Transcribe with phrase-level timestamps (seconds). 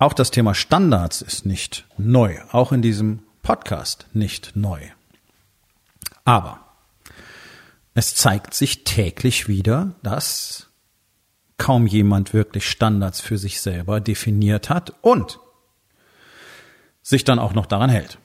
[0.00, 4.80] Auch das Thema Standards ist nicht neu, auch in diesem Podcast nicht neu.
[6.24, 6.60] Aber
[7.92, 10.68] es zeigt sich täglich wieder, dass
[11.58, 15.38] kaum jemand wirklich Standards für sich selber definiert hat und
[17.02, 18.16] sich dann auch noch daran hält.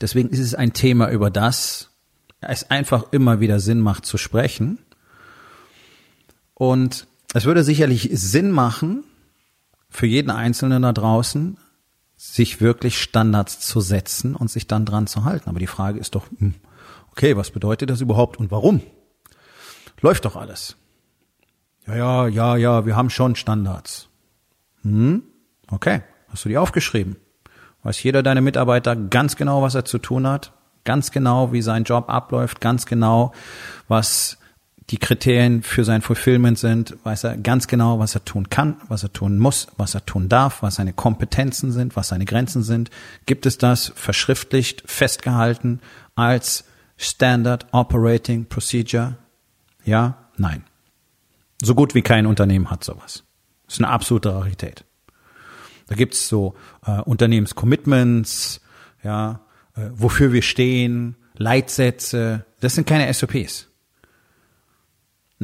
[0.00, 1.90] Deswegen ist es ein Thema, über das
[2.40, 4.78] es einfach immer wieder Sinn macht zu sprechen.
[6.54, 9.04] Und es würde sicherlich Sinn machen,
[9.92, 11.58] für jeden Einzelnen da draußen,
[12.16, 15.48] sich wirklich Standards zu setzen und sich dann dran zu halten.
[15.48, 16.54] Aber die Frage ist doch, hm,
[17.10, 18.80] okay, was bedeutet das überhaupt und warum?
[20.00, 20.76] Läuft doch alles.
[21.86, 24.08] Ja, ja, ja, ja, wir haben schon Standards.
[24.82, 25.22] Hm?
[25.70, 27.16] Okay, hast du die aufgeschrieben?
[27.82, 30.52] Weiß jeder deiner Mitarbeiter ganz genau, was er zu tun hat,
[30.84, 33.32] ganz genau, wie sein Job abläuft, ganz genau,
[33.88, 34.38] was
[34.92, 39.02] die Kriterien für sein Fulfillment sind, weiß er ganz genau, was er tun kann, was
[39.02, 42.90] er tun muss, was er tun darf, was seine Kompetenzen sind, was seine Grenzen sind.
[43.24, 45.80] Gibt es das verschriftlicht, festgehalten
[46.14, 46.64] als
[46.98, 49.16] Standard Operating Procedure?
[49.82, 50.62] Ja, nein.
[51.62, 53.24] So gut wie kein Unternehmen hat sowas.
[53.64, 54.84] Das ist eine absolute Rarität.
[55.86, 58.60] Da gibt's so äh, Unternehmenscommitments,
[59.02, 59.40] ja,
[59.74, 62.44] äh, wofür wir stehen, Leitsätze.
[62.60, 63.71] Das sind keine SOPs.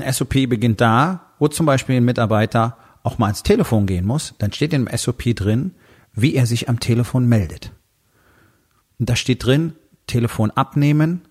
[0.00, 4.34] Ein SOP beginnt da, wo zum Beispiel ein Mitarbeiter auch mal ans Telefon gehen muss,
[4.38, 5.74] dann steht im SOP drin,
[6.12, 7.72] wie er sich am Telefon meldet.
[8.98, 9.74] Und da steht drin,
[10.06, 11.22] Telefon abnehmen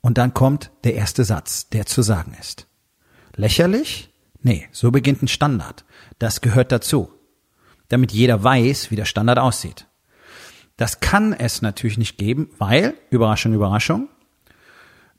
[0.00, 2.66] und dann kommt der erste Satz, der zu sagen ist.
[3.36, 4.10] Lächerlich?
[4.42, 5.84] Nee, so beginnt ein Standard.
[6.18, 7.10] Das gehört dazu.
[7.88, 9.86] Damit jeder weiß, wie der Standard aussieht.
[10.76, 14.08] Das kann es natürlich nicht geben, weil, Überraschung, Überraschung,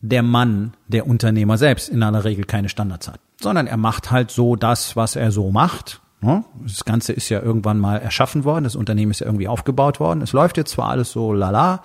[0.04, 4.32] der Mann, der Unternehmer selbst in aller Regel keine Standards hat, sondern er macht halt
[4.32, 6.02] so das, was er so macht.
[6.20, 6.44] Ne?
[6.62, 10.22] Das Ganze ist ja irgendwann mal erschaffen worden, das Unternehmen ist ja irgendwie aufgebaut worden.
[10.22, 11.84] Es läuft jetzt zwar alles so lala,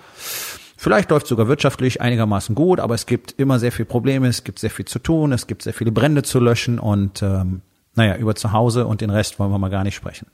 [0.75, 4.59] vielleicht läuft sogar wirtschaftlich einigermaßen gut, aber es gibt immer sehr viele Probleme, es gibt
[4.59, 7.61] sehr viel zu tun, es gibt sehr viele Brände zu löschen und ähm,
[7.95, 10.27] naja, über zu Hause und den Rest wollen wir mal gar nicht sprechen.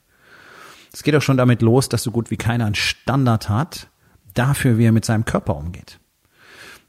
[0.92, 3.90] Es geht auch schon damit los, dass so gut wie keiner einen Standard hat
[4.34, 6.00] dafür, wie er mit seinem Körper umgeht.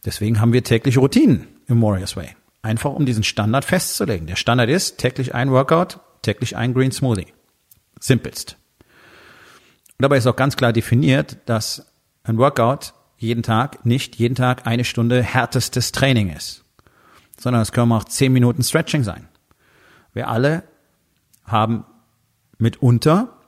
[0.07, 2.31] Deswegen haben wir tägliche Routinen im Warriors Way.
[2.63, 4.27] Einfach um diesen Standard festzulegen.
[4.27, 7.27] Der Standard ist täglich ein Workout, täglich ein Green Smoothie.
[8.01, 8.57] Simpelst.
[9.99, 14.67] Und dabei ist auch ganz klar definiert, dass ein Workout jeden Tag nicht jeden Tag
[14.67, 16.65] eine Stunde härtestes Training ist,
[17.39, 19.29] sondern es können auch zehn Minuten Stretching sein.
[20.13, 20.63] Wir alle
[21.45, 21.85] haben
[22.59, 23.39] mitunter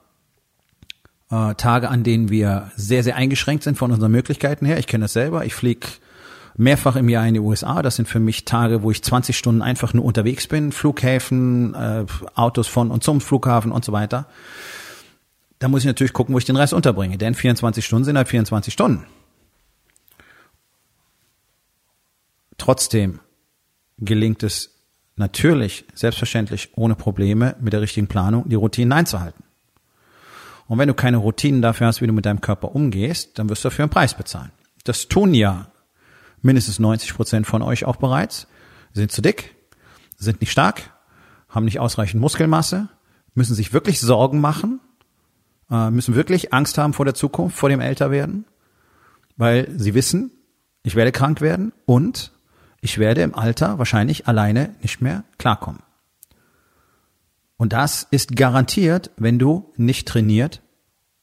[1.31, 4.79] äh, Tage, an denen wir sehr, sehr eingeschränkt sind von unseren Möglichkeiten her.
[4.79, 5.45] Ich kenne das selber.
[5.45, 5.87] Ich fliege
[6.59, 7.81] mehrfach im Jahr in die USA.
[7.81, 12.05] Das sind für mich Tage, wo ich 20 Stunden einfach nur unterwegs bin, Flughäfen, äh,
[12.35, 14.27] Autos von und zum Flughafen und so weiter.
[15.61, 18.29] Da muss ich natürlich gucken, wo ich den Rest unterbringe, denn 24 Stunden sind halt
[18.29, 19.07] 24 Stunden.
[22.59, 23.21] Trotzdem
[23.99, 24.75] gelingt es
[25.15, 29.45] natürlich, selbstverständlich, ohne Probleme, mit der richtigen Planung, die Routinen einzuhalten.
[30.67, 33.65] Und wenn du keine Routinen dafür hast, wie du mit deinem Körper umgehst, dann wirst
[33.65, 34.51] du dafür einen Preis bezahlen.
[34.85, 35.69] Das tun ja
[36.43, 38.47] mindestens 90 Prozent von euch auch bereits,
[38.93, 39.55] sind zu dick,
[40.17, 40.95] sind nicht stark,
[41.49, 42.89] haben nicht ausreichend Muskelmasse,
[43.35, 44.81] müssen sich wirklich Sorgen machen,
[45.71, 48.45] äh, müssen wirklich Angst haben vor der Zukunft, vor dem Älterwerden,
[49.37, 50.31] weil sie wissen,
[50.83, 52.33] ich werde krank werden und
[52.81, 55.83] ich werde im Alter wahrscheinlich alleine nicht mehr klarkommen.
[57.57, 60.63] Und das ist garantiert, wenn du nicht trainiert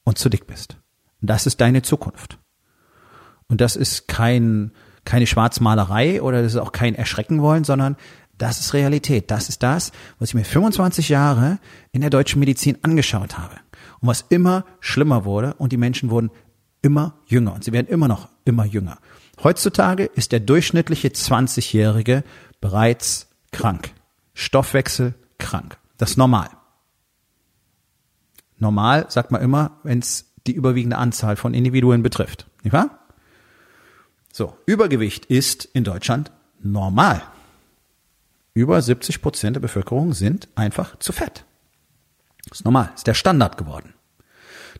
[0.03, 0.77] und zu dick bist.
[1.21, 2.37] Das ist deine Zukunft.
[3.47, 4.71] Und das ist kein
[5.05, 7.95] keine Schwarzmalerei oder das ist auch kein Erschrecken wollen, sondern
[8.37, 9.31] das ist Realität.
[9.31, 11.59] Das ist das, was ich mir 25 Jahre
[11.91, 13.55] in der deutschen Medizin angeschaut habe.
[14.01, 16.31] Und was immer schlimmer wurde und die Menschen wurden
[16.81, 18.97] immer jünger und sie werden immer noch immer jünger.
[19.43, 22.23] Heutzutage ist der durchschnittliche 20-Jährige
[22.61, 23.91] bereits krank.
[24.33, 25.77] Stoffwechsel krank.
[25.97, 26.49] Das ist normal.
[28.57, 32.47] Normal sagt man immer, wenn es die überwiegende Anzahl von Individuen betrifft.
[32.63, 33.04] Nicht wahr?
[34.37, 36.29] So, Übergewicht ist in Deutschland
[36.61, 37.21] normal.
[38.53, 41.45] Über 70 Prozent der Bevölkerung sind einfach zu fett.
[42.49, 43.93] Das ist normal, das ist der Standard geworden.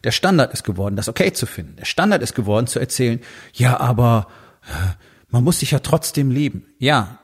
[0.04, 1.78] Der Standard ist geworden, das okay zu finden.
[1.78, 3.22] Der Standard ist geworden, zu erzählen,
[3.54, 4.28] ja, aber
[4.64, 4.92] äh,
[5.30, 6.66] man muss sich ja trotzdem lieben.
[6.78, 7.20] Ja,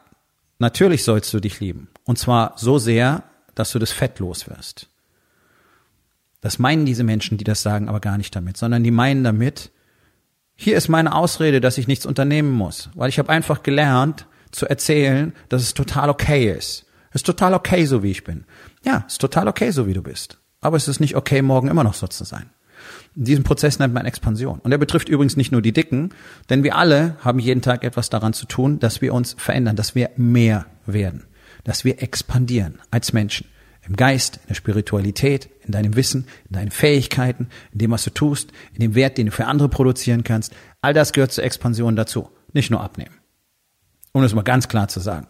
[0.58, 1.90] natürlich sollst du dich lieben.
[2.06, 3.24] Und zwar so sehr,
[3.56, 4.88] dass du das Fett los wirst.
[6.40, 9.70] Das meinen diese Menschen, die das sagen, aber gar nicht damit, sondern die meinen damit,
[10.62, 14.68] hier ist meine Ausrede, dass ich nichts unternehmen muss, weil ich habe einfach gelernt zu
[14.68, 16.86] erzählen, dass es total okay ist.
[17.10, 18.46] Es ist total okay, so wie ich bin.
[18.86, 20.38] Ja, es ist total okay, so wie du bist.
[20.62, 22.52] Aber es ist nicht okay, morgen immer noch so zu sein.
[23.16, 24.60] Diesen Prozess nennt man Expansion.
[24.60, 26.10] Und er betrifft übrigens nicht nur die Dicken,
[26.52, 29.96] denn wir alle haben jeden Tag etwas daran zu tun, dass wir uns verändern, dass
[29.96, 31.26] wir mehr werden,
[31.64, 33.48] dass wir expandieren als Menschen.
[33.92, 38.10] Im Geist, in der Spiritualität, in deinem Wissen, in deinen Fähigkeiten, in dem, was du
[38.10, 40.56] tust, in dem Wert, den du für andere produzieren kannst.
[40.80, 42.30] All das gehört zur Expansion dazu.
[42.54, 43.14] Nicht nur abnehmen.
[44.14, 45.28] Um es mal ganz klar zu sagen.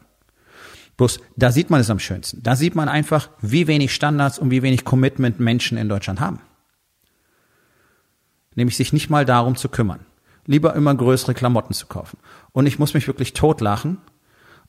[0.95, 2.43] Bloß, da sieht man es am schönsten.
[2.43, 6.39] Da sieht man einfach, wie wenig Standards und wie wenig Commitment Menschen in Deutschland haben.
[8.53, 10.05] Nämlich sich nicht mal darum zu kümmern.
[10.45, 12.19] Lieber immer größere Klamotten zu kaufen.
[12.51, 13.97] Und ich muss mich wirklich totlachen,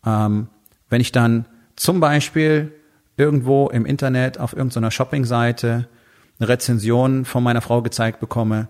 [0.06, 0.48] ähm,
[0.88, 1.44] wenn ich dann
[1.76, 2.72] zum Beispiel
[3.16, 5.88] irgendwo im Internet auf irgendeiner Shoppingseite
[6.38, 8.68] eine Rezension von meiner Frau gezeigt bekomme,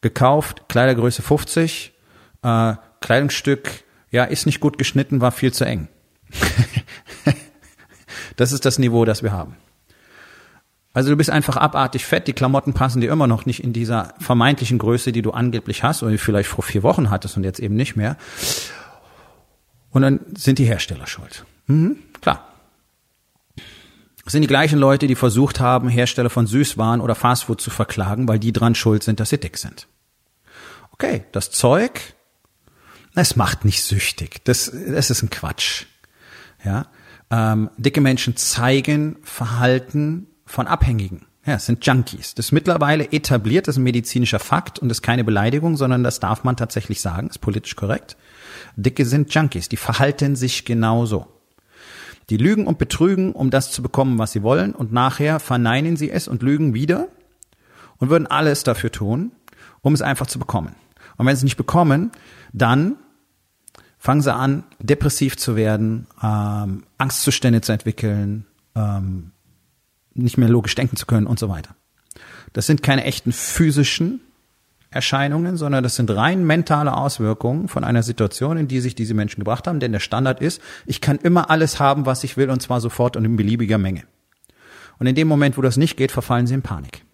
[0.00, 1.92] gekauft, Kleidergröße 50,
[2.42, 5.88] äh, Kleidungsstück, ja, ist nicht gut geschnitten, war viel zu eng.
[8.36, 9.56] das ist das Niveau, das wir haben.
[10.92, 14.14] Also du bist einfach abartig fett, die Klamotten passen dir immer noch nicht in dieser
[14.18, 17.76] vermeintlichen Größe, die du angeblich hast oder vielleicht vor vier Wochen hattest und jetzt eben
[17.76, 18.16] nicht mehr.
[19.90, 21.44] Und dann sind die Hersteller schuld.
[21.66, 22.48] Mhm, klar.
[24.26, 28.26] Das sind die gleichen Leute, die versucht haben, Hersteller von Süßwaren oder Fastfood zu verklagen,
[28.26, 29.86] weil die dran schuld sind, dass sie dick sind.
[30.90, 32.00] Okay, das Zeug,
[33.14, 34.44] es macht nicht süchtig.
[34.44, 35.84] Das, das ist ein Quatsch.
[36.64, 36.86] Ja,
[37.30, 41.26] ähm, dicke Menschen zeigen Verhalten von Abhängigen.
[41.46, 42.34] Ja, es sind Junkies.
[42.34, 46.18] Das ist mittlerweile etabliert, das ist ein medizinischer Fakt und ist keine Beleidigung, sondern das
[46.18, 48.16] darf man tatsächlich sagen, ist politisch korrekt.
[48.74, 51.35] Dicke sind Junkies, die verhalten sich genauso.
[52.30, 56.10] Die lügen und betrügen, um das zu bekommen, was sie wollen, und nachher verneinen sie
[56.10, 57.08] es und lügen wieder
[57.98, 59.32] und würden alles dafür tun,
[59.80, 60.74] um es einfach zu bekommen.
[61.16, 62.10] Und wenn sie es nicht bekommen,
[62.52, 62.96] dann
[63.98, 69.32] fangen sie an, depressiv zu werden, ähm, Angstzustände zu entwickeln, ähm,
[70.14, 71.74] nicht mehr logisch denken zu können und so weiter.
[72.52, 74.20] Das sind keine echten physischen
[74.90, 79.40] Erscheinungen, sondern das sind rein mentale Auswirkungen von einer Situation, in die sich diese Menschen
[79.40, 79.80] gebracht haben.
[79.80, 83.16] Denn der Standard ist, ich kann immer alles haben, was ich will, und zwar sofort
[83.16, 84.04] und in beliebiger Menge.
[84.98, 87.04] Und in dem Moment, wo das nicht geht, verfallen sie in Panik.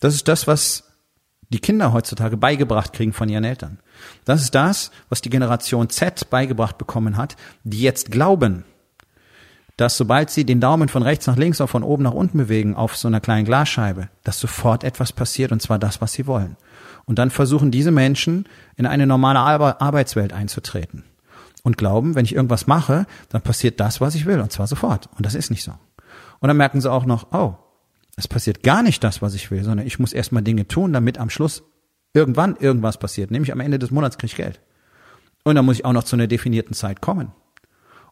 [0.00, 0.84] Das ist das, was
[1.50, 3.78] die Kinder heutzutage beigebracht kriegen von ihren Eltern.
[4.24, 8.64] Das ist das, was die Generation Z beigebracht bekommen hat, die jetzt glauben,
[9.82, 12.76] dass sobald sie den Daumen von rechts nach links oder von oben nach unten bewegen
[12.76, 16.56] auf so einer kleinen Glasscheibe, dass sofort etwas passiert und zwar das, was sie wollen.
[17.04, 18.46] Und dann versuchen diese Menschen
[18.76, 21.02] in eine normale Arbeitswelt einzutreten
[21.64, 25.08] und glauben, wenn ich irgendwas mache, dann passiert das, was ich will und zwar sofort.
[25.16, 25.72] Und das ist nicht so.
[26.38, 27.56] Und dann merken sie auch noch, oh,
[28.14, 31.18] es passiert gar nicht das, was ich will, sondern ich muss erstmal Dinge tun, damit
[31.18, 31.64] am Schluss
[32.14, 33.32] irgendwann irgendwas passiert.
[33.32, 34.60] Nämlich am Ende des Monats kriege ich Geld.
[35.42, 37.32] Und dann muss ich auch noch zu einer definierten Zeit kommen.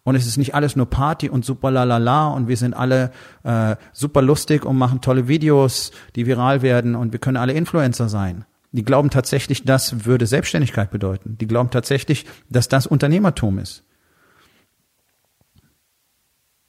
[0.02, 3.10] Und es ist nicht alles nur Party und super lalala und wir sind alle
[3.42, 8.08] äh, super lustig und machen tolle Videos, die viral werden und wir können alle Influencer
[8.08, 8.44] sein.
[8.72, 11.36] Die glauben tatsächlich, das würde Selbstständigkeit bedeuten.
[11.38, 13.84] Die glauben tatsächlich, dass das Unternehmertum ist.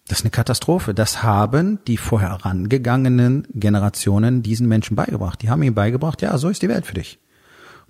[0.08, 0.94] Das ist eine Katastrophe.
[0.94, 5.42] Das haben die vorherangegangenen Generationen diesen Menschen beigebracht.
[5.42, 7.21] Die haben ihnen beigebracht, ja, so ist die Welt für dich.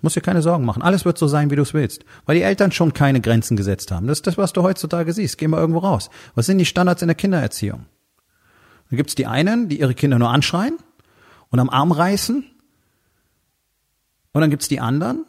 [0.02, 0.82] Muss dir keine Sorgen machen.
[0.82, 2.04] Alles wird so sein, wie du es willst.
[2.26, 4.08] Weil die Eltern schon keine Grenzen gesetzt haben.
[4.08, 5.38] Das ist das, was du heutzutage siehst.
[5.38, 6.10] Geh mal irgendwo raus.
[6.34, 7.86] Was sind die Standards in der Kindererziehung?
[8.90, 10.76] Da gibt's die einen, die ihre Kinder nur anschreien
[11.50, 12.44] und am Arm reißen.
[14.32, 15.24] Und dann gibt's die anderen,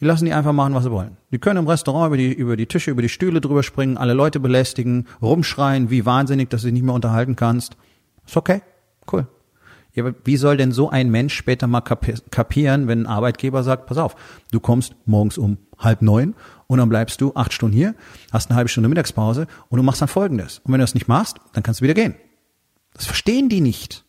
[0.00, 1.16] die lassen die einfach machen, was sie wollen.
[1.30, 4.12] Die können im Restaurant über die, über die Tische, über die Stühle drüber springen, alle
[4.12, 7.76] Leute belästigen, rumschreien, wie wahnsinnig, dass du dich nicht mehr unterhalten kannst.
[8.26, 8.62] Ist okay.
[9.10, 9.26] Cool.
[9.94, 13.86] Ja, aber wie soll denn so ein Mensch später mal kapieren, wenn ein Arbeitgeber sagt,
[13.86, 14.16] pass auf,
[14.50, 16.34] du kommst morgens um halb neun
[16.66, 17.94] und dann bleibst du acht Stunden hier,
[18.32, 20.58] hast eine halbe Stunde Mittagspause und du machst dann Folgendes.
[20.64, 22.16] Und wenn du das nicht machst, dann kannst du wieder gehen.
[22.92, 24.04] Das verstehen die nicht.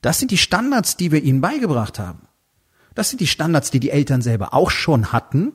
[0.00, 2.22] Das sind die Standards, die wir ihnen beigebracht haben.
[2.94, 5.52] Das sind die Standards, die die Eltern selber auch schon hatten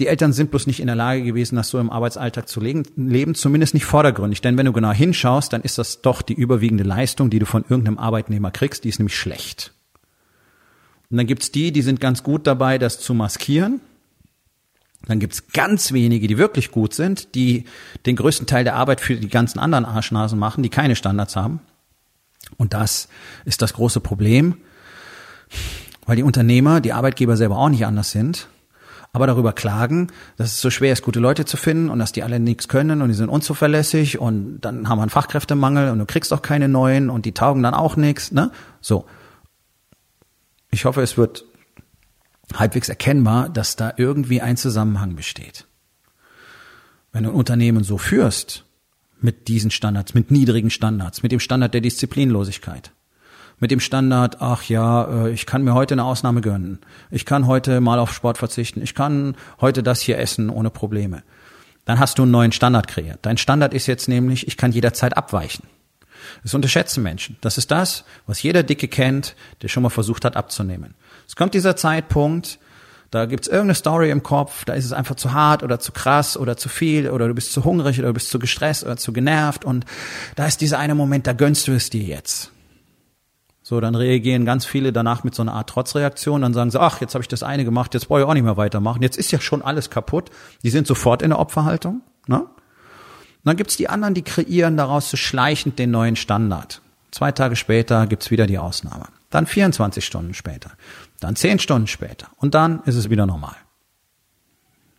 [0.00, 3.34] die Eltern sind bloß nicht in der Lage gewesen, das so im Arbeitsalltag zu leben,
[3.34, 4.40] zumindest nicht vordergründig.
[4.40, 7.64] Denn wenn du genau hinschaust, dann ist das doch die überwiegende Leistung, die du von
[7.68, 9.74] irgendeinem Arbeitnehmer kriegst, die ist nämlich schlecht.
[11.10, 13.80] Und dann gibt's die, die sind ganz gut dabei, das zu maskieren.
[15.06, 17.64] Dann gibt's ganz wenige, die wirklich gut sind, die
[18.06, 21.60] den größten Teil der Arbeit für die ganzen anderen Arschnasen machen, die keine Standards haben.
[22.56, 23.08] Und das
[23.44, 24.56] ist das große Problem,
[26.06, 28.48] weil die Unternehmer, die Arbeitgeber selber auch nicht anders sind,
[29.12, 32.22] aber darüber klagen, dass es so schwer ist, gute Leute zu finden und dass die
[32.22, 36.06] alle nichts können und die sind unzuverlässig und dann haben wir einen Fachkräftemangel und du
[36.06, 38.52] kriegst auch keine neuen und die taugen dann auch nichts, ne?
[38.80, 39.06] So.
[40.70, 41.44] Ich hoffe, es wird
[42.54, 45.66] halbwegs erkennbar, dass da irgendwie ein Zusammenhang besteht.
[47.12, 48.64] Wenn du ein Unternehmen so führst,
[49.20, 52.92] mit diesen Standards, mit niedrigen Standards, mit dem Standard der Disziplinlosigkeit,
[53.60, 57.46] mit dem Standard, ach ja, äh, ich kann mir heute eine Ausnahme gönnen, ich kann
[57.46, 61.22] heute mal auf Sport verzichten, ich kann heute das hier essen ohne Probleme,
[61.84, 63.20] dann hast du einen neuen Standard kreiert.
[63.22, 65.64] Dein Standard ist jetzt nämlich, ich kann jederzeit abweichen.
[66.42, 67.36] Das unterschätzen Menschen.
[67.40, 70.94] Das ist das, was jeder Dicke kennt, der schon mal versucht hat abzunehmen.
[71.26, 72.58] Es kommt dieser Zeitpunkt,
[73.10, 76.36] da gibt's irgendeine Story im Kopf, da ist es einfach zu hart oder zu krass
[76.36, 79.12] oder zu viel oder du bist zu hungrig oder du bist zu gestresst oder zu
[79.12, 79.84] genervt und
[80.36, 82.52] da ist dieser eine Moment, da gönnst du es dir jetzt.
[83.70, 87.00] So, dann reagieren ganz viele danach mit so einer Art Trotzreaktion, dann sagen sie, ach,
[87.00, 89.30] jetzt habe ich das eine gemacht, jetzt brauche ich auch nicht mehr weitermachen, jetzt ist
[89.30, 90.30] ja schon alles kaputt.
[90.64, 92.00] Die sind sofort in der Opferhaltung.
[92.26, 92.40] Ne?
[92.40, 92.50] Und
[93.44, 96.82] dann gibt's die anderen, die kreieren daraus so schleichend den neuen Standard.
[97.12, 99.06] Zwei Tage später gibt's wieder die Ausnahme.
[99.30, 100.72] Dann 24 Stunden später
[101.20, 103.54] dann zehn Stunden später und dann ist es wieder normal.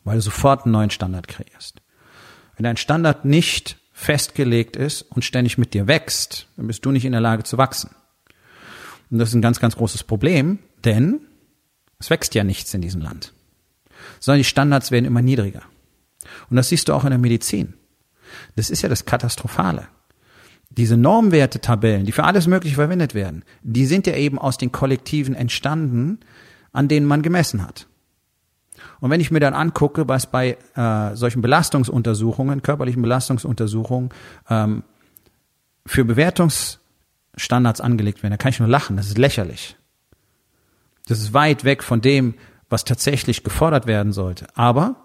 [0.06, 1.82] Weil du sofort einen neuen Standard kreierst.
[2.56, 7.04] Wenn dein Standard nicht festgelegt ist und ständig mit dir wächst, dann bist du nicht
[7.04, 7.90] in der Lage zu wachsen.
[9.12, 11.20] Und das ist ein ganz, ganz großes Problem, denn
[12.00, 13.34] es wächst ja nichts in diesem Land.
[14.20, 15.62] Sondern die Standards werden immer niedriger.
[16.50, 17.74] Und das siehst du auch in der Medizin.
[18.56, 19.88] Das ist ja das Katastrophale
[20.72, 25.36] diese Normwerte-Tabellen, die für alles Mögliche verwendet werden, die sind ja eben aus den Kollektiven
[25.36, 26.20] entstanden,
[26.72, 27.88] an denen man gemessen hat.
[29.01, 34.10] Und wenn ich mir dann angucke, was bei äh, solchen Belastungsuntersuchungen, körperlichen Belastungsuntersuchungen
[34.50, 34.84] ähm,
[35.86, 36.06] für
[37.32, 39.76] Bewertungsstandards angelegt werden, da kann ich nur lachen, das ist lächerlich.
[41.08, 42.36] Das ist weit weg von dem,
[42.70, 44.48] was tatsächlich gefordert werden sollte.
[44.56, 44.96] Aber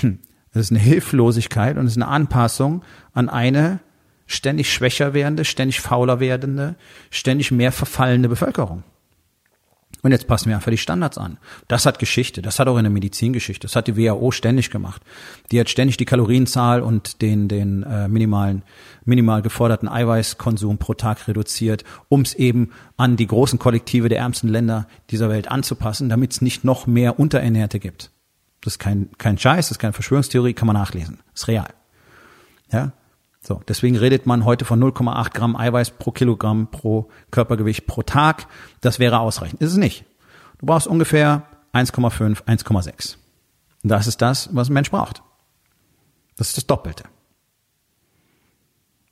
[0.00, 0.20] hm,
[0.52, 3.80] das ist eine Hilflosigkeit und es ist eine Anpassung an eine
[4.26, 6.76] ständig schwächer werdende, ständig fauler werdende,
[7.10, 8.84] ständig mehr verfallende Bevölkerung.
[10.02, 11.38] Und jetzt passen wir einfach die Standards an.
[11.68, 12.42] Das hat Geschichte.
[12.42, 13.66] Das hat auch in der Medizin Geschichte.
[13.66, 15.02] Das hat die WHO ständig gemacht.
[15.50, 18.62] Die hat ständig die Kalorienzahl und den, den äh, minimalen,
[19.04, 24.48] minimal geforderten Eiweißkonsum pro Tag reduziert, um es eben an die großen Kollektive der ärmsten
[24.48, 28.10] Länder dieser Welt anzupassen, damit es nicht noch mehr Unterernährte gibt.
[28.62, 31.20] Das ist kein, kein Scheiß, das ist keine Verschwörungstheorie, kann man nachlesen.
[31.34, 31.68] Ist real.
[32.72, 32.92] Ja,
[33.42, 38.46] so, deswegen redet man heute von 0,8 Gramm Eiweiß pro Kilogramm pro Körpergewicht pro Tag.
[38.82, 39.62] Das wäre ausreichend.
[39.62, 40.04] Ist es nicht.
[40.58, 43.16] Du brauchst ungefähr 1,5, 1,6.
[43.82, 45.22] Das ist das, was ein Mensch braucht.
[46.36, 47.04] Das ist das Doppelte.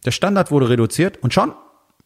[0.04, 1.54] Der Standard wurde reduziert und schon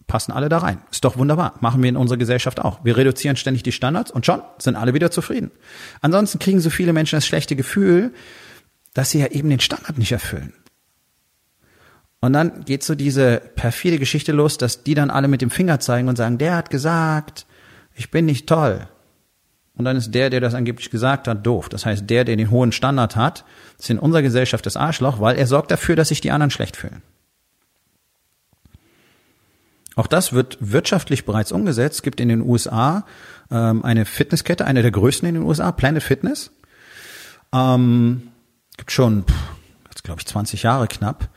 [0.07, 0.83] passen alle da rein.
[0.91, 1.55] Ist doch wunderbar.
[1.61, 2.85] Machen wir in unserer Gesellschaft auch.
[2.85, 5.51] Wir reduzieren ständig die Standards und schon sind alle wieder zufrieden.
[6.01, 8.15] Ansonsten kriegen so viele Menschen das schlechte Gefühl,
[8.95, 10.53] dass sie ja eben den Standard nicht erfüllen.
[12.23, 15.81] Und dann geht so diese perfide Geschichte los, dass die dann alle mit dem Finger
[15.81, 17.47] zeigen und sagen, der hat gesagt,
[17.97, 18.87] ich bin nicht toll.
[19.75, 21.69] Und dann ist der, der das angeblich gesagt hat, doof.
[21.69, 23.45] Das heißt, der, der den hohen Standard hat,
[23.77, 26.77] ist in unserer Gesellschaft das Arschloch, weil er sorgt dafür, dass sich die anderen schlecht
[26.77, 27.03] fühlen.
[29.97, 31.97] Auch das wird wirtschaftlich bereits umgesetzt.
[31.97, 33.05] Es gibt in den USA
[33.51, 36.53] ähm, eine Fitnesskette, eine der größten in den USA, Planet Fitness.
[37.53, 38.29] Ähm,
[38.77, 39.25] gibt schon,
[39.91, 41.32] jetzt glaube ich, 20 Jahre knapp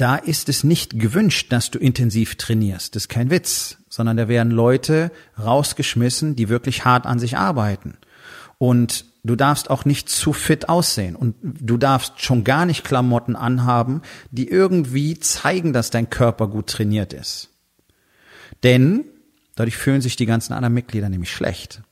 [0.00, 2.96] da ist es nicht gewünscht, dass du intensiv trainierst.
[2.96, 7.98] Das ist kein Witz, sondern da werden Leute rausgeschmissen, die wirklich hart an sich arbeiten.
[8.56, 13.36] Und du darfst auch nicht zu fit aussehen und du darfst schon gar nicht Klamotten
[13.36, 17.50] anhaben, die irgendwie zeigen, dass dein Körper gut trainiert ist.
[18.62, 19.04] Denn
[19.54, 21.82] dadurch fühlen sich die ganzen anderen Mitglieder nämlich schlecht.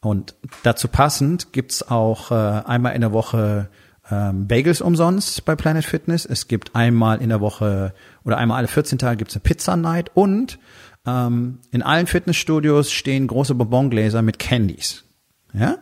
[0.00, 3.68] Und dazu passend gibt's auch äh, einmal in der Woche
[4.10, 6.26] ähm, Bagels umsonst bei Planet Fitness.
[6.26, 10.10] Es gibt einmal in der Woche oder einmal alle 14 Tage gibt's eine Pizza Night
[10.14, 10.58] und
[11.06, 15.04] ähm, in allen Fitnessstudios stehen große Bonbongläser mit Candies.
[15.52, 15.78] Ja?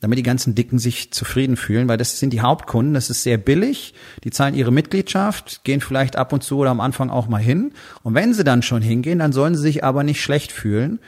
[0.00, 3.36] Damit die ganzen Dicken sich zufrieden fühlen, weil das sind die Hauptkunden, das ist sehr
[3.36, 7.42] billig, die zahlen ihre Mitgliedschaft, gehen vielleicht ab und zu oder am Anfang auch mal
[7.42, 7.72] hin.
[8.02, 11.00] Und wenn sie dann schon hingehen, dann sollen sie sich aber nicht schlecht fühlen.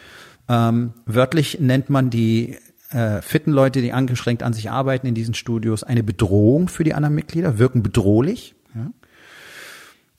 [0.49, 2.59] Ähm, wörtlich nennt man die
[2.91, 6.95] äh, fitten Leute, die angeschränkt an sich arbeiten in diesen Studios, eine Bedrohung für die
[6.95, 8.55] anderen Mitglieder, wirken bedrohlich.
[8.75, 8.91] Ja?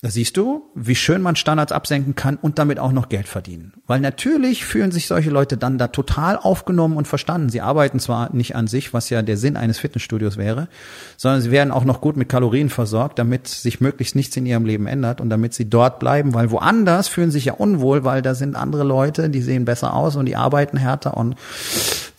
[0.04, 3.74] Da siehst du, wie schön man Standards absenken kann und damit auch noch Geld verdienen.
[3.86, 7.50] Weil natürlich fühlen sich solche Leute dann da total aufgenommen und verstanden.
[7.50, 10.70] Sie arbeiten zwar nicht an sich, was ja der Sinn eines Fitnessstudios wäre,
[11.18, 14.66] sondern sie werden auch noch gut mit Kalorien versorgt, damit sich möglichst nichts in ihrem
[14.66, 18.34] Leben ändert und damit sie dort bleiben, weil woanders fühlen sich ja unwohl, weil da
[18.34, 21.36] sind andere Leute, die sehen besser aus und die arbeiten härter und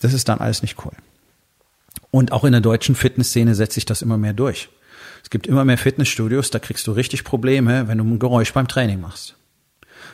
[0.00, 0.92] das ist dann alles nicht cool.
[2.12, 4.68] Und auch in der deutschen Fitnessszene setzt sich das immer mehr durch.
[5.32, 8.68] Es gibt immer mehr Fitnessstudios, da kriegst du richtig Probleme, wenn du ein Geräusch beim
[8.68, 9.34] Training machst.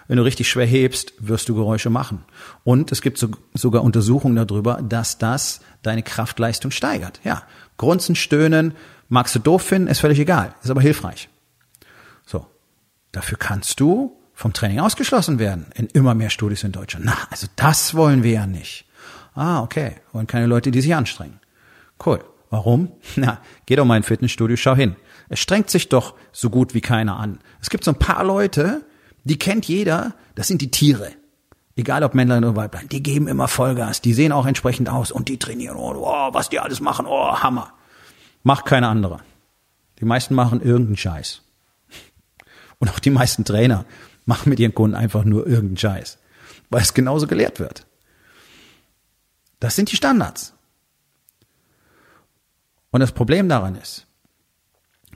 [0.06, 2.24] Wenn du richtig schwer hebst, wirst du Geräusche machen.
[2.62, 7.18] Und es gibt so, sogar Untersuchungen darüber, dass das deine Kraftleistung steigert.
[7.24, 7.42] Ja,
[7.78, 8.74] Grunzen, Stöhnen,
[9.08, 11.28] magst du doof finden, ist völlig egal, ist aber hilfreich.
[12.24, 12.46] So,
[13.10, 17.06] dafür kannst du vom Training ausgeschlossen werden in immer mehr Studios in Deutschland.
[17.06, 18.84] Na, also das wollen wir ja nicht.
[19.34, 21.40] Ah, okay, wollen keine Leute, die sich anstrengen.
[22.06, 22.20] Cool.
[22.50, 22.92] Warum?
[23.16, 24.96] Na, geh doch mal in ein Fitnessstudio, schau hin.
[25.28, 27.40] Es strengt sich doch so gut wie keiner an.
[27.60, 28.84] Es gibt so ein paar Leute,
[29.24, 31.10] die kennt jeder, das sind die Tiere.
[31.76, 35.28] Egal ob Männlein oder Weiblein, die geben immer Vollgas, die sehen auch entsprechend aus und
[35.28, 37.72] die trainieren, oh, oh was die alles machen, oh, Hammer.
[38.42, 39.20] Macht keine andere.
[40.00, 41.42] Die meisten machen irgendeinen Scheiß.
[42.78, 43.84] Und auch die meisten Trainer
[44.24, 46.18] machen mit ihren Kunden einfach nur irgendeinen Scheiß,
[46.70, 47.86] weil es genauso gelehrt wird.
[49.60, 50.54] Das sind die Standards.
[52.90, 54.06] Und das Problem daran ist,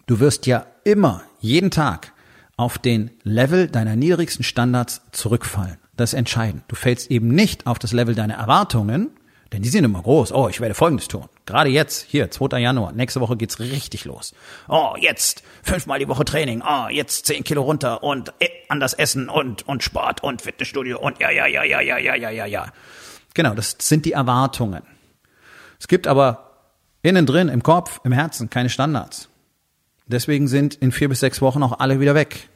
[0.06, 2.12] du wirst ja immer, jeden Tag
[2.56, 5.78] auf den Level deiner niedrigsten Standards zurückfallen.
[5.96, 6.64] Das ist entscheidend.
[6.68, 9.10] Du fällst eben nicht auf das Level deiner Erwartungen,
[9.52, 10.32] denn die sind immer groß.
[10.32, 11.28] Oh, ich werde Folgendes tun.
[11.44, 12.58] Gerade jetzt, hier, 2.
[12.58, 14.34] Januar, nächste Woche geht's richtig los.
[14.68, 16.62] Oh, jetzt fünfmal die Woche Training.
[16.66, 21.20] Oh, jetzt zehn Kilo runter und äh, anders essen und, und Sport und Fitnessstudio und
[21.20, 22.72] ja, ja, ja, ja, ja, ja, ja, ja, ja.
[23.34, 24.82] Genau, das sind die Erwartungen.
[25.78, 26.51] Es gibt aber
[27.02, 29.28] Innen drin, im Kopf, im Herzen, keine Standards.
[30.06, 32.48] Deswegen sind in vier bis sechs Wochen auch alle wieder weg.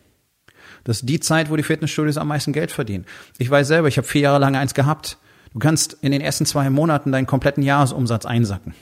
[0.85, 3.07] Das ist die Zeit, wo die Fitnessstudios am meisten Geld verdienen.
[3.39, 5.19] Ich weiß selber, ich habe vier Jahre lang eins gehabt.
[5.53, 8.75] Du kannst in den ersten zwei Monaten deinen kompletten Jahresumsatz einsacken.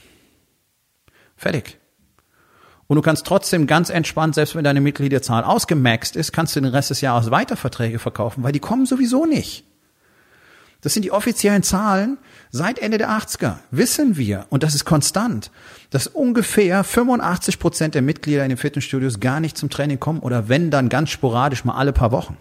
[1.35, 1.79] Fertig.
[2.87, 6.69] Und du kannst trotzdem ganz entspannt, selbst wenn deine Mitgliederzahl ausgemaxt ist, kannst du den
[6.69, 9.65] Rest des Jahres weiter Verträge verkaufen, weil die kommen sowieso nicht.
[10.85, 12.19] Das sind die offiziellen Zahlen
[12.51, 13.55] seit Ende der 80er.
[13.71, 15.49] Wissen wir, und das ist konstant,
[15.89, 20.47] dass ungefähr 85 Prozent der Mitglieder in den Fitnessstudios gar nicht zum Training kommen oder
[20.47, 22.37] wenn dann ganz sporadisch mal alle paar Wochen.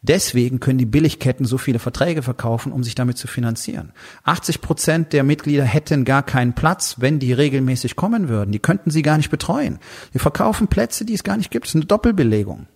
[0.00, 3.92] Deswegen können die Billigketten so viele Verträge verkaufen, um sich damit zu finanzieren.
[4.24, 8.50] 80 Prozent der Mitglieder hätten gar keinen Platz, wenn die regelmäßig kommen würden.
[8.50, 9.78] Die könnten sie gar nicht betreuen.
[10.14, 11.66] Die verkaufen Plätze, die es gar nicht gibt.
[11.66, 12.66] Das ist eine Doppelbelegung.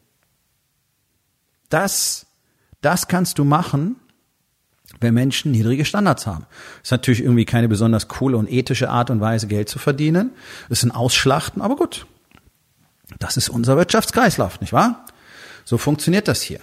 [1.70, 2.26] Das,
[2.82, 3.96] das kannst du machen,
[5.00, 6.46] wenn Menschen niedrige Standards haben.
[6.82, 10.30] ist natürlich irgendwie keine besonders coole und ethische Art und Weise, Geld zu verdienen.
[10.68, 12.06] Das ein Ausschlachten, aber gut.
[13.18, 15.04] Das ist unser Wirtschaftskreislauf, nicht wahr?
[15.64, 16.60] So funktioniert das hier.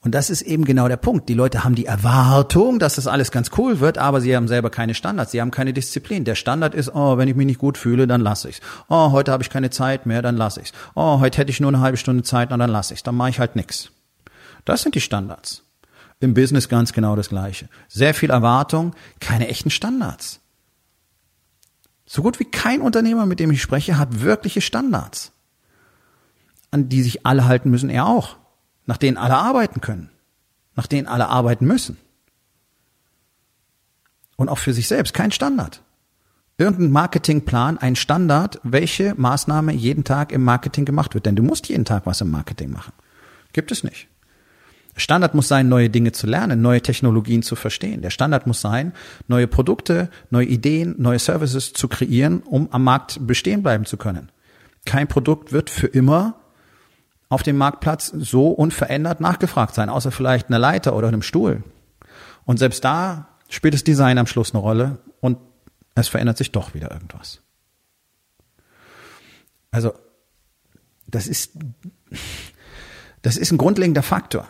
[0.00, 1.28] Und das ist eben genau der Punkt.
[1.28, 4.70] Die Leute haben die Erwartung, dass das alles ganz cool wird, aber sie haben selber
[4.70, 6.24] keine Standards, sie haben keine Disziplin.
[6.24, 8.60] Der Standard ist, oh, wenn ich mich nicht gut fühle, dann lasse ich's.
[8.88, 10.72] Oh, heute habe ich keine Zeit mehr, dann lasse ich's.
[10.94, 13.02] Oh, heute hätte ich nur eine halbe Stunde Zeit, dann lasse ich's.
[13.02, 13.90] Dann mache ich halt nix.
[14.64, 15.62] Das sind die Standards.
[16.20, 17.68] Im Business ganz genau das Gleiche.
[17.88, 20.40] Sehr viel Erwartung, keine echten Standards.
[22.06, 25.30] So gut wie kein Unternehmer, mit dem ich spreche, hat wirkliche Standards,
[26.70, 28.36] an die sich alle halten müssen, er auch,
[28.86, 30.10] nach denen alle arbeiten können,
[30.74, 31.98] nach denen alle arbeiten müssen.
[34.36, 35.82] Und auch für sich selbst kein Standard.
[36.56, 41.26] Irgendein Marketingplan, ein Standard, welche Maßnahme jeden Tag im Marketing gemacht wird.
[41.26, 42.92] Denn du musst jeden Tag was im Marketing machen.
[43.52, 44.08] Gibt es nicht.
[44.98, 48.02] Standard muss sein, neue Dinge zu lernen, neue Technologien zu verstehen.
[48.02, 48.92] Der Standard muss sein,
[49.28, 54.30] neue Produkte, neue Ideen, neue Services zu kreieren, um am Markt bestehen bleiben zu können.
[54.84, 56.40] Kein Produkt wird für immer
[57.28, 61.62] auf dem Marktplatz so unverändert nachgefragt sein, außer vielleicht einer Leiter oder einem Stuhl.
[62.44, 65.38] Und selbst da spielt das Design am Schluss eine Rolle und
[65.94, 67.40] es verändert sich doch wieder irgendwas.
[69.70, 69.92] Also,
[71.06, 71.52] das ist,
[73.22, 74.48] das ist ein grundlegender Faktor.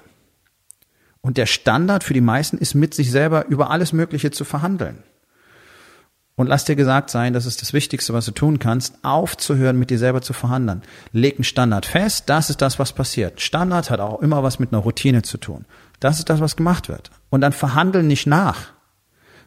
[1.20, 5.02] Und der Standard für die meisten ist mit sich selber über alles Mögliche zu verhandeln.
[6.38, 9.90] Und lass dir gesagt sein, das ist das Wichtigste, was du tun kannst, aufzuhören, mit
[9.90, 10.82] dir selber zu verhandeln.
[11.12, 13.40] Leg einen Standard fest, das ist das, was passiert.
[13.40, 15.64] Standard hat auch immer was mit einer Routine zu tun.
[15.98, 17.10] Das ist das, was gemacht wird.
[17.28, 18.68] Und dann verhandel nicht nach.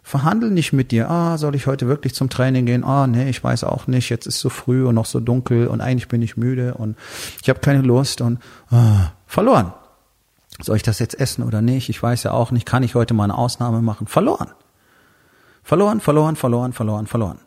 [0.04, 2.84] Verhandel nicht mit dir, ah, soll ich heute wirklich zum Training gehen?
[2.84, 5.80] Ah, nee, ich weiß auch nicht, jetzt ist so früh und noch so dunkel und
[5.80, 6.98] eigentlich bin ich müde und
[7.42, 9.72] ich habe keine Lust und ah, verloren.
[10.60, 11.90] Soll ich das jetzt essen oder nicht?
[11.90, 14.08] Ich weiß ja auch nicht, kann ich heute mal eine Ausnahme machen?
[14.08, 14.52] Verloren.
[15.64, 17.40] Verloren, verloren, verloren, verloren, verloren.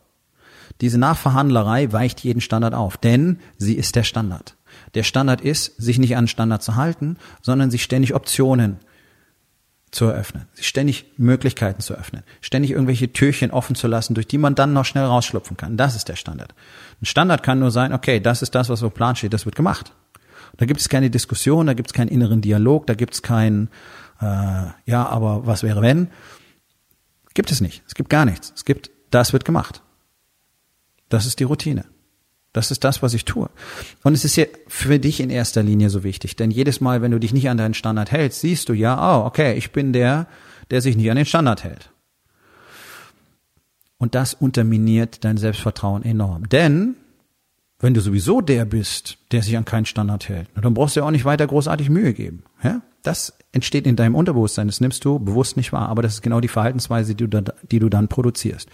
[0.80, 4.56] Diese Nachverhandlerei weicht jeden Standard auf, denn sie ist der Standard.
[4.94, 8.78] Der Standard ist, sich nicht an Standard zu halten, sondern sich ständig Optionen
[9.92, 14.38] zu eröffnen, sich ständig Möglichkeiten zu öffnen, ständig irgendwelche Türchen offen zu lassen, durch die
[14.38, 15.76] man dann noch schnell rausschlupfen kann.
[15.76, 16.54] Das ist der Standard.
[17.00, 19.54] Ein Standard kann nur sein, okay, das ist das, was auf Plan steht, das wird
[19.54, 19.92] gemacht.
[20.56, 23.68] Da gibt es keine Diskussion, da gibt es keinen inneren Dialog, da gibt es kein,
[24.20, 24.24] äh,
[24.86, 26.08] ja, aber was wäre wenn?
[27.34, 27.82] Gibt es nicht.
[27.86, 28.52] Es gibt gar nichts.
[28.54, 29.82] Es gibt, das wird gemacht.
[31.08, 31.84] Das ist die Routine.
[32.52, 33.50] Das ist das, was ich tue.
[34.04, 37.10] Und es ist ja für dich in erster Linie so wichtig, denn jedes Mal, wenn
[37.10, 40.28] du dich nicht an deinen Standard hältst, siehst du ja, oh, okay, ich bin der,
[40.70, 41.90] der sich nicht an den Standard hält.
[43.98, 46.48] Und das unterminiert dein Selbstvertrauen enorm.
[46.48, 46.94] Denn
[47.80, 51.06] wenn du sowieso der bist, der sich an keinen Standard hält, dann brauchst du ja
[51.06, 52.44] auch nicht weiter großartig Mühe geben.
[52.62, 52.82] Ja?
[53.02, 56.40] Das entsteht in deinem Unterbewusstsein, das nimmst du bewusst nicht wahr, aber das ist genau
[56.40, 58.70] die Verhaltensweise, die du, da, die du dann produzierst.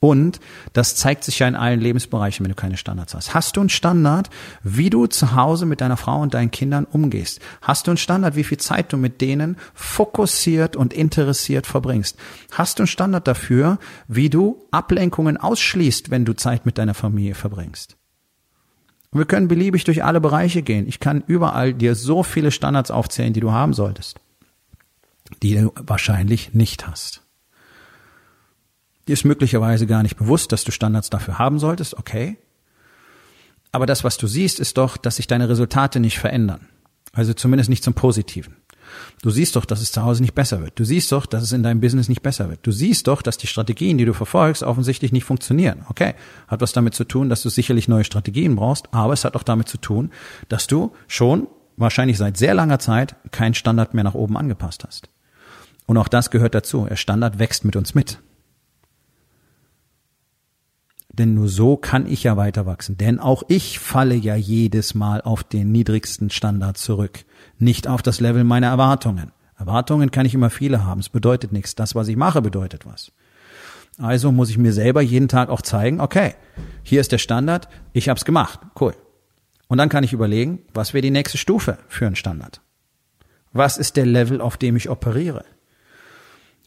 [0.00, 0.40] Und
[0.72, 3.34] das zeigt sich ja in allen Lebensbereichen, wenn du keine Standards hast.
[3.34, 4.30] Hast du einen Standard,
[4.62, 7.40] wie du zu Hause mit deiner Frau und deinen Kindern umgehst?
[7.60, 12.16] Hast du einen Standard, wie viel Zeit du mit denen fokussiert und interessiert verbringst?
[12.52, 17.34] Hast du einen Standard dafür, wie du Ablenkungen ausschließt, wenn du Zeit mit deiner Familie
[17.34, 17.98] verbringst?
[19.14, 20.88] Und wir können beliebig durch alle Bereiche gehen.
[20.88, 24.18] Ich kann überall dir so viele Standards aufzählen, die du haben solltest,
[25.40, 27.22] die du wahrscheinlich nicht hast.
[29.06, 32.36] Dir ist möglicherweise gar nicht bewusst, dass du Standards dafür haben solltest, okay.
[33.70, 36.66] Aber das, was du siehst, ist doch, dass sich deine Resultate nicht verändern.
[37.12, 38.56] Also zumindest nicht zum Positiven.
[39.22, 40.78] Du siehst doch, dass es zu Hause nicht besser wird.
[40.78, 42.60] Du siehst doch, dass es in deinem Business nicht besser wird.
[42.62, 45.84] Du siehst doch, dass die Strategien, die du verfolgst, offensichtlich nicht funktionieren.
[45.88, 46.14] Okay,
[46.48, 49.42] hat was damit zu tun, dass du sicherlich neue Strategien brauchst, aber es hat auch
[49.42, 50.10] damit zu tun,
[50.48, 55.08] dass du schon wahrscheinlich seit sehr langer Zeit keinen Standard mehr nach oben angepasst hast.
[55.86, 56.86] Und auch das gehört dazu.
[56.88, 58.18] Der Standard wächst mit uns mit.
[61.18, 62.96] Denn nur so kann ich ja weiter wachsen.
[62.96, 67.24] Denn auch ich falle ja jedes Mal auf den niedrigsten Standard zurück.
[67.58, 69.30] Nicht auf das Level meiner Erwartungen.
[69.56, 71.00] Erwartungen kann ich immer viele haben.
[71.00, 71.76] Es bedeutet nichts.
[71.76, 73.12] Das, was ich mache, bedeutet was.
[73.98, 76.34] Also muss ich mir selber jeden Tag auch zeigen, okay,
[76.82, 78.58] hier ist der Standard, ich hab's gemacht.
[78.80, 78.94] Cool.
[79.68, 82.60] Und dann kann ich überlegen, was wäre die nächste Stufe für einen Standard?
[83.52, 85.44] Was ist der Level, auf dem ich operiere?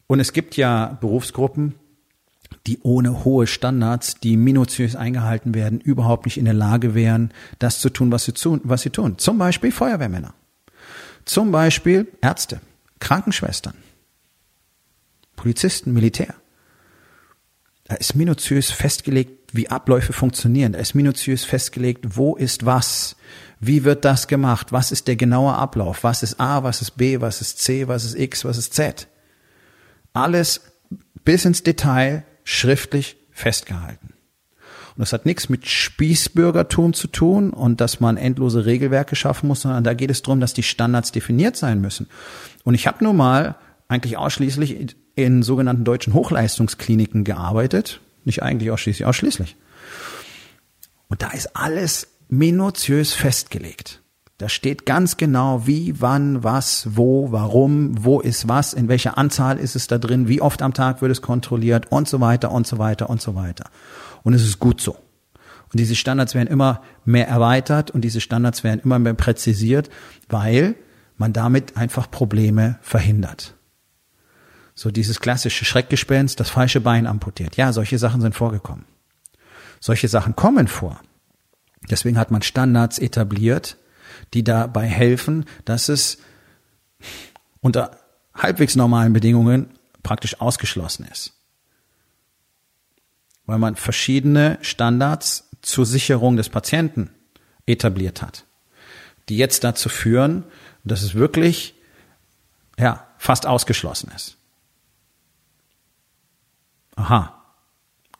[0.07, 1.75] Und es gibt ja Berufsgruppen,
[2.65, 7.79] die ohne hohe Standards, die minutiös eingehalten werden, überhaupt nicht in der Lage wären, das
[7.79, 8.61] zu tun, was sie tun.
[8.63, 9.17] Was sie tun.
[9.17, 10.33] Zum Beispiel Feuerwehrmänner.
[11.25, 12.61] Zum Beispiel Ärzte,
[12.99, 13.73] Krankenschwestern,
[15.35, 16.33] Polizisten, Militär.
[17.85, 20.73] Da ist minutiös festgelegt, wie Abläufe funktionieren.
[20.73, 23.15] Da ist minutiös festgelegt, wo ist was,
[23.59, 27.21] wie wird das gemacht, was ist der genaue Ablauf, was ist A, was ist B,
[27.21, 29.07] was ist C, was ist X, was ist Z.
[30.13, 30.61] Alles
[31.23, 34.13] bis ins Detail schriftlich festgehalten.
[34.95, 39.61] Und das hat nichts mit Spießbürgertum zu tun und dass man endlose Regelwerke schaffen muss,
[39.61, 42.07] sondern da geht es darum, dass die Standards definiert sein müssen.
[42.63, 43.55] Und ich habe nun mal
[43.89, 47.99] eigentlich ausschließlich in sogenannten deutschen Hochleistungskliniken gearbeitet.
[48.23, 49.57] Nicht eigentlich ausschließlich, ausschließlich.
[51.09, 54.01] Und da ist alles minutiös festgelegt.
[54.37, 59.57] Da steht ganz genau, wie, wann, was, wo, warum, wo ist was, in welcher Anzahl
[59.57, 62.67] ist es da drin, wie oft am Tag wird es kontrolliert und so weiter und
[62.67, 63.65] so weiter und so weiter.
[64.21, 64.91] Und es ist gut so.
[65.71, 69.89] Und diese Standards werden immer mehr erweitert und diese Standards werden immer mehr präzisiert,
[70.29, 70.75] weil
[71.17, 73.55] man damit einfach Probleme verhindert.
[74.75, 77.57] So dieses klassische Schreckgespenst, das falsche Bein amputiert.
[77.57, 78.85] Ja, solche Sachen sind vorgekommen.
[79.79, 81.01] Solche Sachen kommen vor.
[81.89, 83.77] Deswegen hat man Standards etabliert,
[84.33, 86.17] die dabei helfen, dass es
[87.61, 87.99] unter
[88.33, 89.69] halbwegs normalen Bedingungen
[90.03, 91.33] praktisch ausgeschlossen ist.
[93.45, 97.11] Weil man verschiedene Standards zur Sicherung des Patienten
[97.65, 98.45] etabliert hat,
[99.29, 100.43] die jetzt dazu führen,
[100.83, 101.75] dass es wirklich
[102.77, 104.37] ja, fast ausgeschlossen ist.
[106.95, 107.43] Aha,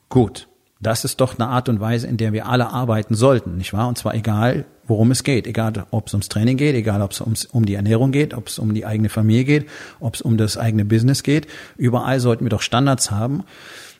[0.10, 0.48] gut.
[0.80, 3.88] Das ist doch eine Art und Weise, in der wir alle arbeiten sollten, nicht wahr?
[3.88, 5.48] Und zwar egal, worum es geht.
[5.48, 8.48] Egal, ob es ums Training geht, egal, ob es ums, um die Ernährung geht, ob
[8.48, 11.48] es um die eigene Familie geht, ob es um das eigene Business geht.
[11.78, 13.44] Überall sollten wir doch Standards haben,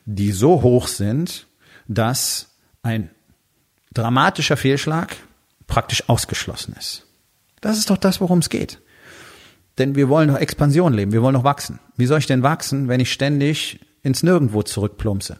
[0.04, 1.46] die so hoch sind,
[1.88, 2.50] dass
[2.82, 3.10] ein
[3.92, 5.16] dramatischer Fehlschlag
[5.66, 7.06] praktisch ausgeschlossen ist.
[7.60, 8.80] Das ist doch das, worum es geht.
[9.78, 11.80] Denn wir wollen doch Expansion leben, wir wollen doch wachsen.
[11.96, 15.38] Wie soll ich denn wachsen, wenn ich ständig ins Nirgendwo zurückplumpse?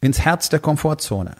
[0.00, 1.36] Ins Herz der Komfortzone.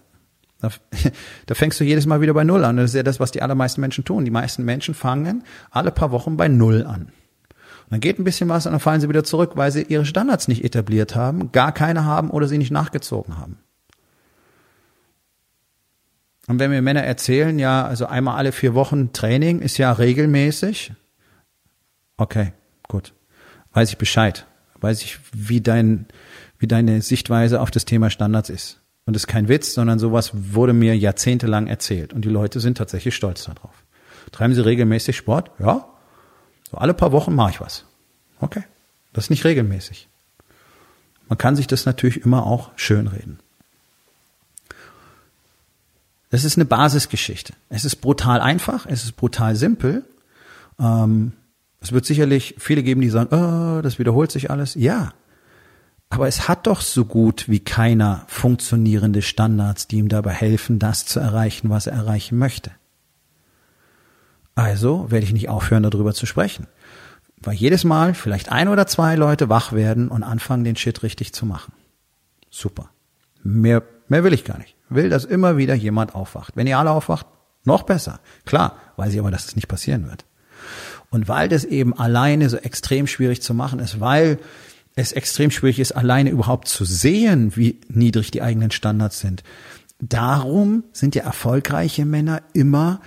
[0.60, 0.70] Da,
[1.46, 2.76] da fängst du jedes Mal wieder bei Null an.
[2.76, 4.24] Das ist ja das, was die allermeisten Menschen tun.
[4.24, 7.12] Die meisten Menschen fangen alle paar Wochen bei Null an.
[7.88, 10.04] Und dann geht ein bisschen was und dann fallen sie wieder zurück, weil sie ihre
[10.04, 13.58] Standards nicht etabliert haben, gar keine haben oder sie nicht nachgezogen haben.
[16.48, 20.92] Und wenn mir Männer erzählen, ja, also einmal alle vier Wochen Training ist ja regelmäßig,
[22.16, 22.52] okay,
[22.88, 23.14] gut,
[23.72, 24.46] weiß ich Bescheid,
[24.80, 26.06] weiß ich, wie dein,
[26.58, 28.80] wie deine Sichtweise auf das Thema Standards ist.
[29.06, 32.12] Und das ist kein Witz, sondern sowas wurde mir jahrzehntelang erzählt.
[32.12, 33.72] Und die Leute sind tatsächlich stolz darauf.
[34.32, 35.50] Treiben sie regelmäßig Sport?
[35.58, 35.88] Ja.
[36.70, 37.84] So alle paar Wochen mache ich was.
[38.40, 38.62] Okay.
[39.12, 40.08] Das ist nicht regelmäßig.
[41.28, 43.38] Man kann sich das natürlich immer auch schönreden.
[46.30, 47.54] Das ist eine Basisgeschichte.
[47.70, 50.04] Es ist brutal einfach, es ist brutal simpel.
[50.78, 51.32] Ähm,
[51.80, 54.74] es wird sicherlich viele geben, die sagen, oh, das wiederholt sich alles.
[54.74, 55.12] Ja,
[56.10, 61.04] aber es hat doch so gut wie keiner funktionierende Standards, die ihm dabei helfen, das
[61.04, 62.70] zu erreichen, was er erreichen möchte.
[64.54, 66.66] Also werde ich nicht aufhören, darüber zu sprechen.
[67.40, 71.32] Weil jedes Mal vielleicht ein oder zwei Leute wach werden und anfangen, den Shit richtig
[71.32, 71.72] zu machen.
[72.50, 72.90] Super.
[73.44, 74.74] Mehr, mehr will ich gar nicht.
[74.88, 76.56] Will, dass immer wieder jemand aufwacht.
[76.56, 77.26] Wenn ihr alle aufwacht,
[77.64, 78.18] noch besser.
[78.46, 80.24] Klar, weiß ich aber, dass es das nicht passieren wird.
[81.10, 84.38] Und weil das eben alleine so extrem schwierig zu machen ist, weil
[84.98, 89.42] es extrem schwierig ist, alleine überhaupt zu sehen, wie niedrig die eigenen Standards sind.
[90.00, 93.00] Darum sind ja erfolgreiche Männer immer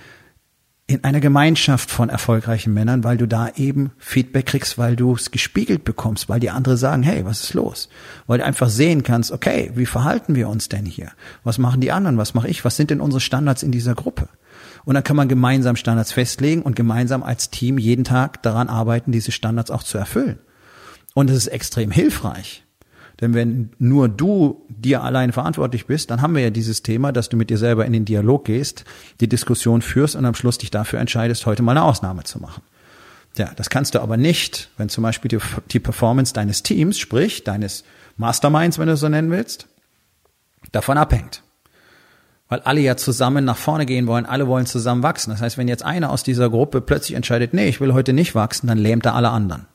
[0.86, 5.30] in einer Gemeinschaft von erfolgreichen Männern, weil du da eben Feedback kriegst, weil du es
[5.30, 7.88] gespiegelt bekommst, weil die andere sagen, hey, was ist los?
[8.26, 11.12] Weil du einfach sehen kannst, okay, wie verhalten wir uns denn hier?
[11.44, 12.18] Was machen die anderen?
[12.18, 12.64] Was mache ich?
[12.64, 14.28] Was sind denn unsere Standards in dieser Gruppe?
[14.84, 19.12] Und dann kann man gemeinsam Standards festlegen und gemeinsam als Team jeden Tag daran arbeiten,
[19.12, 20.40] diese Standards auch zu erfüllen.
[21.14, 22.64] Und es ist extrem hilfreich.
[23.20, 27.28] Denn wenn nur du dir allein verantwortlich bist, dann haben wir ja dieses Thema, dass
[27.28, 28.84] du mit dir selber in den Dialog gehst,
[29.20, 32.62] die Diskussion führst und am Schluss dich dafür entscheidest, heute mal eine Ausnahme zu machen.
[33.36, 35.38] Ja, das kannst du aber nicht, wenn zum Beispiel die,
[35.70, 37.84] die Performance deines Teams, sprich deines
[38.16, 39.68] Masterminds, wenn du so nennen willst,
[40.72, 41.42] davon abhängt.
[42.48, 45.30] Weil alle ja zusammen nach vorne gehen wollen, alle wollen zusammen wachsen.
[45.30, 48.34] Das heißt, wenn jetzt einer aus dieser Gruppe plötzlich entscheidet, nee, ich will heute nicht
[48.34, 49.66] wachsen, dann lähmt er alle anderen.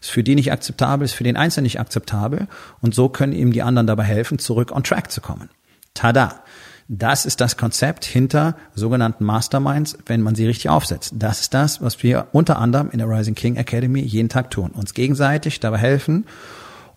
[0.00, 2.48] Ist für die nicht akzeptabel, ist für den Einzelnen nicht akzeptabel.
[2.80, 5.50] Und so können ihm die anderen dabei helfen, zurück on track zu kommen.
[5.94, 6.42] Tada!
[6.90, 11.12] Das ist das Konzept hinter sogenannten Masterminds, wenn man sie richtig aufsetzt.
[11.16, 14.70] Das ist das, was wir unter anderem in der Rising King Academy jeden Tag tun.
[14.70, 16.24] Uns gegenseitig dabei helfen,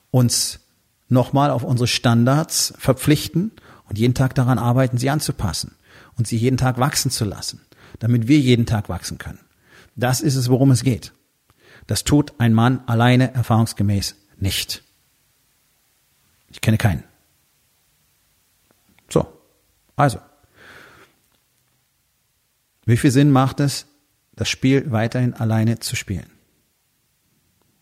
[0.09, 0.61] uns
[1.09, 3.51] nochmal auf unsere Standards verpflichten
[3.89, 5.75] und jeden Tag daran arbeiten, sie anzupassen
[6.17, 7.59] und sie jeden Tag wachsen zu lassen,
[7.99, 9.39] damit wir jeden Tag wachsen können.
[9.97, 11.11] Das ist es, worum es geht.
[11.87, 14.83] Das tut ein Mann alleine erfahrungsgemäß nicht.
[16.49, 17.03] Ich kenne keinen.
[19.09, 19.27] So,
[19.95, 20.19] also.
[22.85, 23.87] Wie viel Sinn macht es,
[24.33, 26.29] das Spiel weiterhin alleine zu spielen?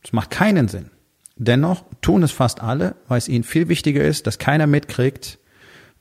[0.03, 0.91] Es macht keinen Sinn.
[1.35, 5.39] Dennoch tun es fast alle, weil es ihnen viel wichtiger ist, dass keiner mitkriegt,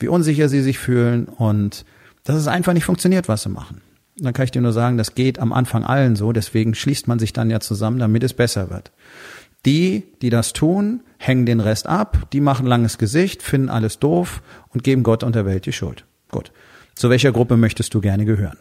[0.01, 1.85] wie unsicher sie sich fühlen und
[2.25, 3.81] dass es einfach nicht funktioniert, was sie machen
[4.19, 7.19] dann kann ich dir nur sagen, das geht am Anfang allen so, deswegen schließt man
[7.19, 8.93] sich dann ja zusammen, damit es besser wird.
[9.67, 14.43] Die, die das tun, hängen den Rest ab, die machen langes Gesicht, finden alles doof
[14.71, 16.05] und geben Gott und der Welt die Schuld.
[16.31, 16.53] Gut.
[16.95, 18.59] Zu welcher Gruppe möchtest du gerne gehören?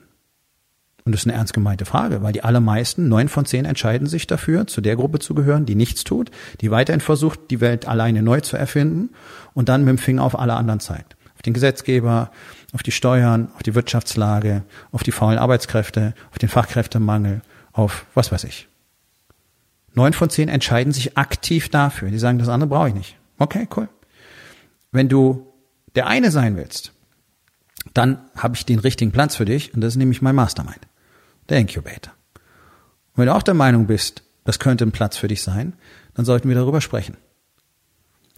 [1.08, 4.28] Und das ist eine ernst gemeinte Frage, weil die allermeisten, neun von zehn, entscheiden sich
[4.28, 8.22] dafür, zu der Gruppe zu gehören, die nichts tut, die weiterhin versucht, die Welt alleine
[8.22, 9.12] neu zu erfinden
[9.54, 11.16] und dann mit dem Finger auf alle anderen zeigt.
[11.36, 12.30] Auf den Gesetzgeber,
[12.74, 18.32] auf die Steuern, auf die Wirtschaftslage, auf die faulen Arbeitskräfte, auf den Fachkräftemangel, auf was
[18.32, 18.68] weiß ich.
[19.94, 22.12] Neun von zehn entscheiden sich aktiv dafür.
[22.12, 23.18] Die sagen, das andere brauche ich nicht.
[23.40, 23.90] Okay, cool.
[24.92, 25.54] Wenn du
[25.96, 26.94] der eine sein willst,
[27.94, 30.80] dann habe ich den richtigen Platz für dich und das ist nämlich mein Mastermind,
[31.50, 32.14] der Incubator.
[33.14, 35.74] Und wenn du auch der Meinung bist, das könnte ein Platz für dich sein,
[36.14, 37.18] dann sollten wir darüber sprechen.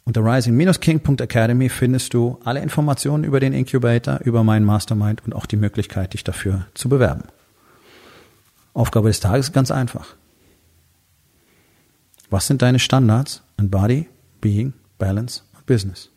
[0.06, 5.58] Unter rising-king.academy findest du alle Informationen über den Incubator, über meinen Mastermind und auch die
[5.58, 7.24] Möglichkeit, dich dafür zu bewerben.
[8.74, 10.16] Aufgabe des Tages ist ganz einfach.
[12.30, 14.08] Was sind deine Standards in Body,
[14.42, 16.10] Being, Balance und Business?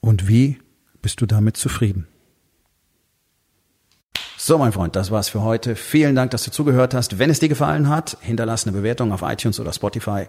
[0.00, 0.58] Und wie
[1.02, 2.06] bist du damit zufrieden?
[4.38, 5.74] So, mein Freund, das war's für heute.
[5.74, 7.18] Vielen Dank, dass du zugehört hast.
[7.18, 10.26] Wenn es dir gefallen hat, hinterlass eine Bewertung auf iTunes oder Spotify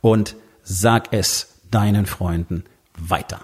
[0.00, 2.64] und sag es deinen Freunden
[2.98, 3.40] weiter.